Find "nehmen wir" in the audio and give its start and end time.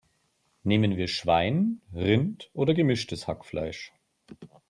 0.63-1.07